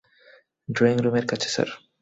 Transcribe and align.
Drawing 0.69 0.97
রুমের 0.99 1.25
কাছে 1.27 1.47
sir. 1.49 1.69